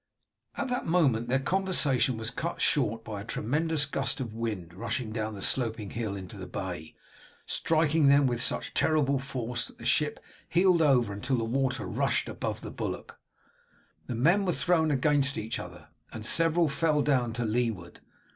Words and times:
At 0.57 0.69
that 0.69 0.87
moment 0.87 1.27
their 1.27 1.37
conversation 1.37 2.17
was 2.17 2.31
cut 2.31 2.59
short 2.59 3.03
by 3.03 3.21
a 3.21 3.23
tremendous 3.23 3.85
gust 3.85 4.19
of 4.19 4.33
wind 4.33 4.73
rushing 4.73 5.11
down 5.11 5.35
the 5.35 5.43
sloping 5.43 5.91
hill 5.91 6.15
into 6.15 6.37
the 6.37 6.47
bay 6.47 6.95
striking 7.45 8.07
them 8.07 8.25
with 8.25 8.41
such 8.41 8.73
terrible 8.73 9.19
force 9.19 9.67
that 9.67 9.77
the 9.77 9.85
ship 9.85 10.19
heeled 10.49 10.81
over 10.81 11.13
until 11.13 11.37
the 11.37 11.43
water 11.43 11.85
rushed 11.85 12.27
above 12.27 12.61
the 12.61 12.71
bulwark. 12.71 13.19
The 14.07 14.15
men 14.15 14.43
were 14.43 14.53
thrown 14.53 14.89
against 14.89 15.37
each 15.37 15.59
other, 15.59 15.89
and 16.11 16.25
several 16.25 16.67
fell 16.67 17.03
down 17.03 17.31
to 17.33 17.45
leeward. 17.45 17.99